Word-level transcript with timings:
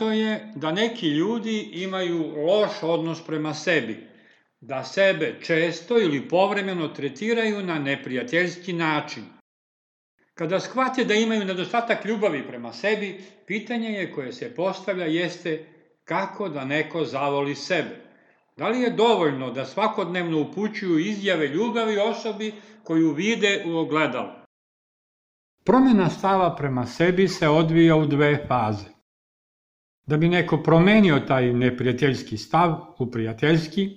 Poznato 0.00 0.18
je 0.18 0.52
da 0.54 0.72
neki 0.72 1.08
ljudi 1.08 1.60
imaju 1.72 2.44
loš 2.46 2.82
odnos 2.82 3.26
prema 3.26 3.54
sebi, 3.54 4.06
da 4.60 4.84
sebe 4.84 5.34
često 5.42 6.00
ili 6.00 6.28
povremeno 6.28 6.88
tretiraju 6.88 7.62
na 7.62 7.78
neprijateljski 7.78 8.72
način. 8.72 9.24
Kada 10.34 10.60
shvate 10.60 11.04
da 11.04 11.14
imaju 11.14 11.44
nedostatak 11.44 12.04
ljubavi 12.04 12.46
prema 12.46 12.72
sebi, 12.72 13.20
pitanje 13.46 13.88
je 13.88 14.12
koje 14.12 14.32
se 14.32 14.54
postavlja 14.54 15.04
jeste 15.04 15.64
kako 16.04 16.48
da 16.48 16.64
neko 16.64 17.04
zavoli 17.04 17.54
sebe. 17.54 17.96
Da 18.56 18.68
li 18.68 18.80
je 18.80 18.90
dovoljno 18.90 19.50
da 19.50 19.64
svakodnevno 19.64 20.40
upućuju 20.40 20.98
izjave 20.98 21.48
ljubavi 21.48 21.98
osobi 21.98 22.52
koju 22.84 23.12
vide 23.12 23.64
u 23.66 23.76
ogledalu? 23.76 24.30
Promjena 25.64 26.08
stava 26.10 26.56
prema 26.56 26.86
sebi 26.86 27.28
se 27.28 27.48
odvija 27.48 27.96
u 27.96 28.06
dve 28.06 28.46
faze. 28.48 28.99
Da 30.10 30.16
bi 30.16 30.28
neko 30.28 30.56
promenio 30.62 31.18
taj 31.18 31.52
neprijateljski 31.52 32.36
stav 32.36 32.74
u 32.98 33.06
prijateljski, 33.10 33.90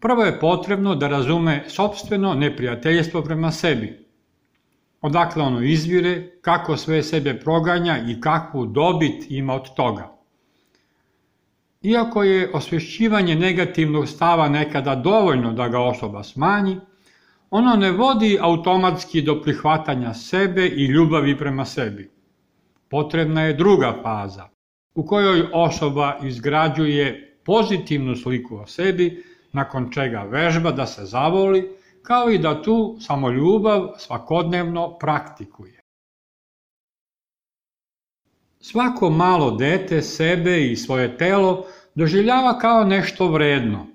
prvo 0.00 0.24
je 0.24 0.40
potrebno 0.40 0.94
da 0.94 1.08
razume 1.08 1.64
sobstveno 1.68 2.34
neprijateljstvo 2.34 3.22
prema 3.22 3.52
sebi. 3.52 4.06
Odakle 5.00 5.42
ono 5.42 5.62
izvire, 5.62 6.30
kako 6.40 6.76
sve 6.76 7.02
sebe 7.02 7.36
proganja 7.40 7.98
i 8.08 8.20
kakvu 8.20 8.66
dobit 8.66 9.30
ima 9.30 9.54
od 9.54 9.74
toga. 9.74 10.08
Iako 11.82 12.22
je 12.22 12.50
osvješćivanje 12.54 13.34
negativnog 13.34 14.08
stava 14.08 14.48
nekada 14.48 14.94
dovoljno 14.94 15.52
da 15.52 15.68
ga 15.68 15.80
osoba 15.80 16.22
smanji, 16.22 16.76
ono 17.50 17.76
ne 17.76 17.92
vodi 17.92 18.38
automatski 18.40 19.22
do 19.22 19.42
prihvatanja 19.42 20.14
sebe 20.14 20.66
i 20.66 20.86
ljubavi 20.86 21.38
prema 21.38 21.64
sebi. 21.64 22.10
Potrebna 22.88 23.42
je 23.42 23.54
druga 23.54 23.96
faza, 24.02 24.57
u 24.98 25.06
kojoj 25.06 25.46
osoba 25.52 26.18
izgrađuje 26.22 27.36
pozitivnu 27.44 28.16
sliku 28.16 28.56
o 28.56 28.66
sebi, 28.66 29.24
nakon 29.52 29.90
čega 29.92 30.22
vežba 30.22 30.70
da 30.70 30.86
se 30.86 31.04
zavoli, 31.04 31.68
kao 32.02 32.30
i 32.30 32.38
da 32.38 32.62
tu 32.62 32.96
samoljubav 33.00 33.88
svakodnevno 33.98 34.98
praktikuje. 34.98 35.80
Svako 38.60 39.10
malo 39.10 39.50
dete 39.50 40.02
sebe 40.02 40.66
i 40.66 40.76
svoje 40.76 41.16
telo 41.18 41.66
doživljava 41.94 42.58
kao 42.58 42.84
nešto 42.84 43.28
vredno. 43.28 43.86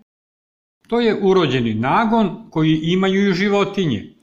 To 0.88 1.00
je 1.00 1.20
urođeni 1.22 1.74
nagon 1.74 2.50
koji 2.50 2.80
imaju 2.84 3.30
i 3.30 3.34
životinje. 3.34 4.14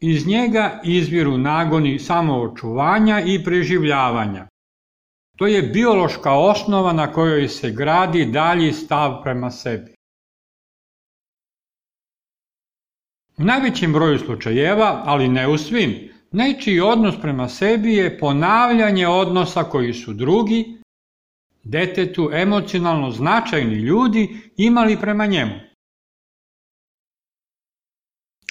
Iz 0.00 0.26
njega 0.26 0.80
izviru 0.84 1.38
nagoni 1.38 1.98
samoočuvanja 1.98 3.20
i 3.26 3.44
preživljavanja. 3.44 4.49
To 5.40 5.46
je 5.46 5.62
biološka 5.62 6.32
osnova 6.32 6.92
na 6.92 7.12
kojoj 7.12 7.48
se 7.48 7.70
gradi 7.70 8.24
dalji 8.24 8.72
stav 8.72 9.22
prema 9.22 9.50
sebi. 9.50 9.94
U 13.38 13.44
najvećem 13.44 13.92
broju 13.92 14.18
slučajeva, 14.18 15.02
ali 15.04 15.28
ne 15.28 15.48
u 15.48 15.58
svim, 15.58 16.10
nečiji 16.32 16.80
odnos 16.80 17.14
prema 17.20 17.48
sebi 17.48 17.94
je 17.94 18.18
ponavljanje 18.18 19.08
odnosa 19.08 19.62
koji 19.64 19.94
su 19.94 20.12
drugi, 20.12 20.82
detetu 21.64 22.30
emocionalno 22.32 23.10
značajni 23.10 23.74
ljudi 23.74 24.50
imali 24.56 25.00
prema 25.00 25.26
njemu. 25.26 25.54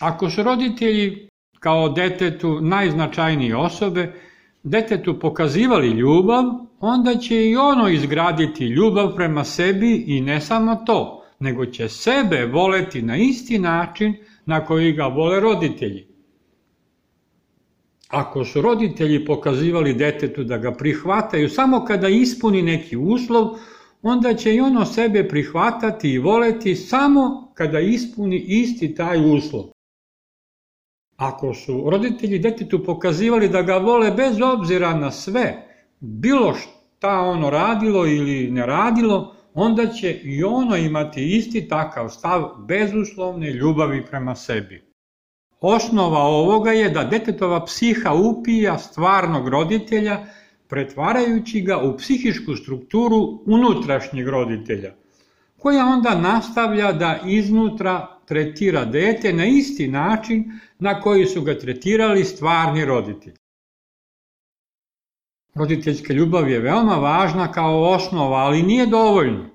Ako 0.02 0.30
su 0.30 0.44
roditelji 0.44 1.30
kao 1.60 1.90
detetu 1.90 2.62
najznačajnije 2.62 3.56
osobe, 3.56 4.29
detetu 4.64 5.20
pokazivali 5.20 5.88
ljubav, 5.88 6.44
onda 6.80 7.16
će 7.16 7.50
i 7.50 7.56
ono 7.56 7.90
izgraditi 7.90 8.66
ljubav 8.66 9.16
prema 9.16 9.44
sebi 9.44 10.04
i 10.08 10.22
ne 10.22 10.42
samo 10.42 10.76
to, 10.76 11.24
nego 11.40 11.66
će 11.66 11.90
sebe 11.90 12.46
voleti 12.46 13.02
na 13.02 13.18
isti 13.18 13.60
način 13.60 14.14
na 14.46 14.66
koji 14.66 14.92
ga 14.92 15.06
vole 15.06 15.40
roditelji. 15.40 16.08
Ako 18.10 18.46
su 18.46 18.62
roditelji 18.62 19.26
pokazivali 19.26 19.94
detetu 19.94 20.44
da 20.44 20.58
ga 20.58 20.72
prihvataju 20.72 21.50
samo 21.50 21.86
kada 21.86 22.08
ispuni 22.08 22.62
neki 22.62 22.98
uslov, 22.98 23.48
onda 24.02 24.34
će 24.34 24.56
i 24.56 24.60
ono 24.60 24.86
sebe 24.86 25.28
prihvatati 25.28 26.10
i 26.10 26.20
voleti 26.20 26.76
samo 26.76 27.52
kada 27.54 27.80
ispuni 27.80 28.38
isti 28.38 28.96
taj 28.96 29.36
uslov. 29.36 29.64
Ako 31.20 31.54
su 31.54 31.90
roditelji 31.90 32.40
detetu 32.40 32.84
pokazivali 32.84 33.50
da 33.50 33.62
ga 33.62 33.78
vole 33.78 34.12
bez 34.12 34.38
obzira 34.42 34.94
na 34.94 35.12
sve, 35.12 35.68
bilo 36.00 36.54
šta 36.54 37.20
ono 37.20 37.50
radilo 37.50 38.06
ili 38.08 38.52
ne 38.52 38.66
radilo, 38.66 39.36
onda 39.54 39.88
će 39.88 40.14
i 40.24 40.44
ono 40.44 40.78
imati 40.78 41.38
isti 41.38 41.68
takav 41.68 42.10
stav 42.10 42.50
bezuslovne 42.68 43.52
ljubavi 43.52 44.06
prema 44.06 44.36
sebi. 44.36 44.84
Osnova 45.62 46.20
ovoga 46.20 46.72
je 46.72 46.90
da 46.90 47.04
detetova 47.04 47.66
psiha 47.66 48.14
upija 48.14 48.78
stvarnog 48.78 49.48
roditelja, 49.48 50.26
pretvarajući 50.68 51.62
ga 51.62 51.78
u 51.78 51.98
psihičku 51.98 52.56
strukturu 52.56 53.44
unutrašnjeg 53.46 54.28
roditelja, 54.28 54.94
koja 55.60 55.86
onda 55.86 56.16
nastavlja 56.16 56.92
da 56.92 57.20
iznutra 57.26 58.08
tretira 58.26 58.86
dete 58.86 59.34
na 59.34 59.46
isti 59.46 59.88
način 59.88 60.60
na 60.80 61.02
koji 61.02 61.26
su 61.26 61.42
ga 61.42 61.60
tretirali 61.60 62.24
stvarni 62.24 62.86
roditelji. 62.86 63.36
Roditeljska 65.56 66.14
ljubav 66.14 66.50
je 66.50 66.60
veoma 66.60 66.96
važna 66.96 67.52
kao 67.52 67.84
osnova, 67.84 68.38
ali 68.38 68.64
nije 68.64 68.86
dovoljno. 68.86 69.50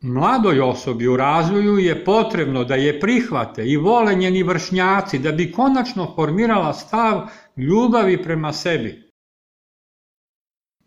Mladoj 0.00 0.60
osobi 0.60 1.08
u 1.08 1.16
razvoju 1.16 1.78
je 1.78 2.04
potrebno 2.04 2.64
da 2.64 2.74
je 2.74 3.00
prihvate 3.00 3.66
i 3.66 3.76
vole 3.76 4.14
njeni 4.14 4.42
vršnjaci 4.42 5.18
da 5.18 5.32
bi 5.32 5.52
konačno 5.52 6.12
formirala 6.14 6.72
stav 6.72 7.28
ljubavi 7.56 8.22
prema 8.22 8.52
sebi. 8.52 9.07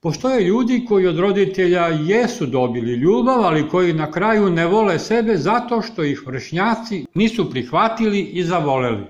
Postoje 0.04 0.44
ljudi 0.44 0.86
koji 0.90 1.08
od 1.08 1.20
roditelja 1.20 1.88
jesu 1.88 2.46
dobili 2.46 2.94
ljubav, 2.94 3.42
ali 3.42 3.70
koji 3.70 3.94
na 3.94 4.12
kraju 4.12 4.50
ne 4.50 4.66
vole 4.68 5.00
sebe 5.00 5.38
zato 5.38 5.82
što 5.82 6.04
ih 6.04 6.24
vršnjaci 6.26 7.06
nisu 7.14 7.50
prihvatili 7.52 8.20
i 8.20 8.44
zavoleli. 8.44 9.06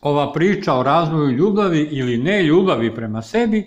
Ova 0.00 0.32
priča 0.32 0.74
o 0.74 0.82
razvoju 0.82 1.30
ljubavi 1.30 1.88
ili 1.90 2.18
ne 2.18 2.42
ljubavi 2.42 2.94
prema 2.94 3.22
sebi 3.22 3.66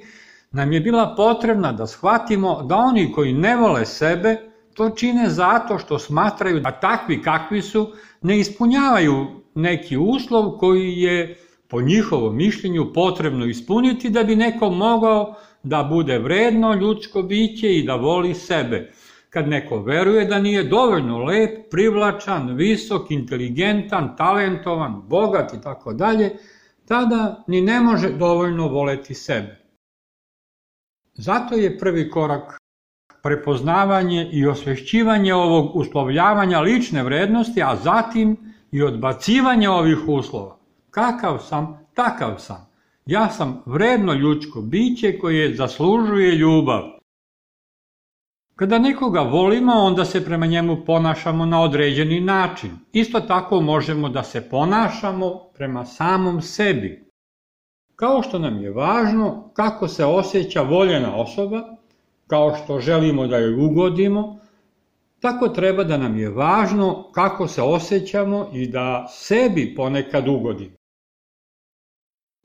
nam 0.51 0.71
je 0.71 0.79
bila 0.79 1.13
potrebna 1.17 1.71
da 1.71 1.87
shvatimo 1.87 2.63
da 2.63 2.75
oni 2.75 3.11
koji 3.11 3.33
ne 3.33 3.55
vole 3.55 3.85
sebe 3.85 4.37
to 4.73 4.89
čine 4.89 5.29
zato 5.29 5.77
što 5.77 5.99
smatraju 5.99 6.59
da 6.59 6.71
takvi 6.71 7.21
kakvi 7.21 7.61
su 7.61 7.91
ne 8.21 8.39
ispunjavaju 8.39 9.27
neki 9.55 9.97
uslov 9.97 10.51
koji 10.51 10.99
je 11.01 11.37
po 11.69 11.81
njihovom 11.81 12.35
mišljenju 12.35 12.93
potrebno 12.93 13.45
ispuniti 13.45 14.09
da 14.09 14.23
bi 14.23 14.35
neko 14.35 14.69
mogao 14.69 15.35
da 15.63 15.83
bude 15.83 16.19
vredno 16.19 16.73
ljudsko 16.73 17.21
biće 17.21 17.75
i 17.75 17.83
da 17.83 17.95
voli 17.95 18.33
sebe. 18.33 18.91
Kad 19.29 19.47
neko 19.47 19.81
veruje 19.81 20.25
da 20.25 20.39
nije 20.39 20.63
dovoljno 20.63 21.17
lep, 21.17 21.71
privlačan, 21.71 22.55
visok, 22.55 23.11
inteligentan, 23.11 24.15
talentovan, 24.17 25.01
bogat 25.07 25.53
i 25.53 25.61
tako 25.61 25.93
dalje, 25.93 26.31
tada 26.87 27.43
ni 27.47 27.61
ne 27.61 27.79
može 27.79 28.09
dovoljno 28.09 28.67
voleti 28.67 29.13
sebe. 29.13 29.59
Zato 31.13 31.55
je 31.55 31.77
prvi 31.79 32.09
korak 32.09 32.57
prepoznavanje 33.23 34.29
i 34.31 34.47
osvešćivanje 34.47 35.33
ovog 35.33 35.75
uslovljavanja 35.75 36.59
lične 36.59 37.03
vrednosti, 37.03 37.63
a 37.63 37.75
zatim 37.75 38.37
i 38.71 38.83
odbacivanje 38.83 39.69
ovih 39.69 39.97
uslova. 40.07 40.58
Kakav 40.91 41.37
sam, 41.39 41.87
takav 41.93 42.35
sam. 42.37 42.69
Ja 43.05 43.29
sam 43.29 43.63
vredno 43.65 44.13
ljudsko 44.13 44.61
biće 44.61 45.19
koje 45.19 45.55
zaslužuje 45.55 46.35
ljubav. 46.35 46.83
Kada 48.55 48.79
nekoga 48.79 49.21
volimo, 49.21 49.73
onda 49.73 50.05
se 50.05 50.25
prema 50.25 50.45
njemu 50.45 50.85
ponašamo 50.85 51.45
na 51.45 51.61
određeni 51.61 52.19
način. 52.19 52.71
Isto 52.93 53.19
tako 53.19 53.61
možemo 53.61 54.09
da 54.09 54.23
se 54.23 54.49
ponašamo 54.49 55.49
prema 55.55 55.85
samom 55.85 56.41
sebi. 56.41 57.09
Kao 57.95 58.23
što 58.23 58.39
nam 58.39 58.61
je 58.61 58.71
važno 58.71 59.51
kako 59.53 59.87
se 59.87 60.05
osjeća 60.05 60.61
voljena 60.61 61.15
osoba, 61.15 61.63
kao 62.27 62.55
što 62.55 62.79
želimo 62.79 63.27
da 63.27 63.37
joj 63.37 63.65
ugodimo, 63.65 64.39
tako 65.19 65.47
treba 65.47 65.83
da 65.83 65.97
nam 65.97 66.19
je 66.19 66.29
važno 66.29 67.11
kako 67.11 67.47
se 67.47 67.61
osjećamo 67.61 68.47
i 68.53 68.67
da 68.67 69.07
sebi 69.09 69.73
ponekad 69.75 70.27
ugodimo. 70.27 70.78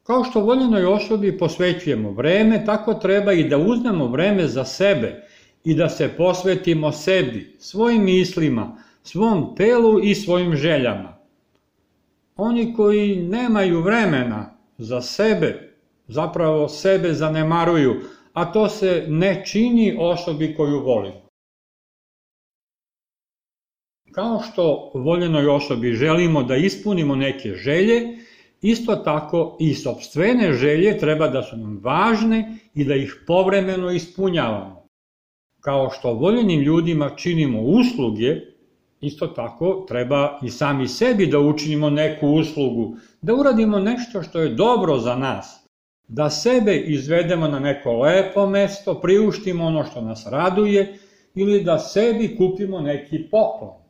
Kao 0.04 0.24
što 0.24 0.40
voljenoj 0.40 0.84
osobi 0.84 1.38
posvećujemo 1.38 2.10
vreme, 2.10 2.64
tako 2.64 2.94
treba 2.94 3.32
i 3.32 3.48
da 3.48 3.58
uzmemo 3.58 4.06
vreme 4.06 4.46
za 4.46 4.64
sebe 4.64 5.24
i 5.64 5.74
da 5.74 5.88
se 5.88 6.08
posvetimo 6.16 6.92
sebi, 6.92 7.56
svojim 7.58 8.04
mislima, 8.04 8.76
svom 9.02 9.56
telu 9.56 10.00
i 10.02 10.14
svojim 10.14 10.56
željama. 10.56 11.16
Oni 12.36 12.74
koji 12.74 13.16
nemaju 13.16 13.80
vremena 13.80 14.56
za 14.78 15.00
sebe, 15.00 15.74
zapravo 16.08 16.68
sebe 16.68 17.12
zanemaruju, 17.12 18.00
a 18.32 18.52
to 18.52 18.68
se 18.68 19.04
ne 19.08 19.44
čini 19.46 19.96
osobi 19.98 20.54
koju 20.54 20.80
volimo. 20.80 21.24
Kao 24.12 24.42
što 24.42 24.90
voljenoj 24.94 25.46
osobi 25.46 25.92
želimo 25.92 26.42
da 26.42 26.56
ispunimo 26.56 27.16
neke 27.16 27.54
želje, 27.54 28.18
isto 28.64 28.96
tako 28.96 29.56
i 29.61 29.75
sobstvene 29.75 30.52
želje 30.52 30.99
treba 30.99 31.28
da 31.28 31.43
su 31.43 31.56
nam 31.56 31.81
važne 31.82 32.58
i 32.75 32.84
da 32.84 32.94
ih 32.94 33.25
povremeno 33.26 33.90
ispunjavamo. 33.90 34.87
Kao 35.61 35.90
što 35.90 36.12
voljenim 36.12 36.61
ljudima 36.61 37.11
činimo 37.16 37.61
usluge, 37.61 38.40
isto 39.00 39.26
tako 39.26 39.84
treba 39.88 40.38
i 40.43 40.50
sami 40.50 40.88
sebi 40.88 41.26
da 41.26 41.38
učinimo 41.38 41.90
neku 41.90 42.28
uslugu, 42.28 42.96
da 43.22 43.34
uradimo 43.34 43.78
nešto 43.78 44.22
što 44.22 44.40
je 44.40 44.55
dobro 44.55 44.99
za 44.99 45.16
nas, 45.16 45.66
da 46.08 46.31
sebe 46.31 46.76
izvedemo 46.76 47.49
na 47.49 47.58
neko 47.58 47.93
lepo 47.93 48.46
mesto, 48.46 48.94
priuštimo 48.94 49.64
ono 49.64 49.84
što 49.84 50.00
nas 50.00 50.26
raduje 50.31 50.99
ili 51.34 51.64
da 51.64 51.78
sebi 51.78 52.37
kupimo 52.37 52.81
neki 52.81 53.28
poklon. 53.31 53.83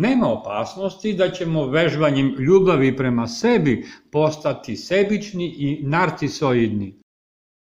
Nema 0.00 0.28
opasnosti 0.32 1.12
da 1.12 1.30
ćemo 1.30 1.66
vežbanjem 1.66 2.34
ljubavi 2.38 2.96
prema 2.96 3.26
sebi 3.26 3.86
postati 4.12 4.76
sebični 4.76 5.46
i 5.46 5.80
narcisoidni. 5.82 6.94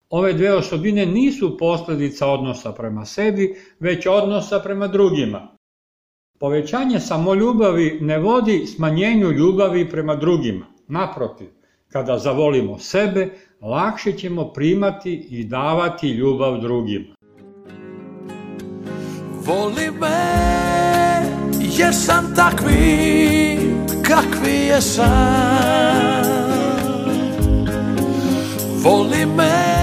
Ove 0.10 0.34
dve 0.34 0.54
osobine 0.54 1.06
nisu 1.06 1.58
posledica 1.58 2.28
odnosa 2.28 2.72
prema 2.72 3.06
sebi, 3.06 3.56
već 3.80 4.08
odnosa 4.08 4.60
prema 4.60 4.88
drugima. 4.88 5.48
Povećanje 6.40 7.00
samoljubavi 7.00 7.98
ne 8.02 8.20
vodi 8.20 8.66
smanjenju 8.66 9.32
ljubavi 9.32 9.90
prema 9.90 10.16
drugima. 10.16 10.66
Naprotiv, 10.88 11.48
kada 11.92 12.20
zavolimo 12.20 12.80
sebe, 12.80 13.30
lakše 13.62 14.12
ćemo 14.12 14.54
primati 14.54 15.28
i 15.30 15.44
davati 15.44 16.10
ljubav 16.10 16.62
drugima. 16.62 17.16
Voli 19.46 19.92
me 20.02 20.47
jer 21.80 21.94
sam 21.94 22.36
takvi 22.36 23.60
kakvi 24.02 24.52
jesam. 24.52 25.08
Voli 28.84 29.26
me 29.26 29.77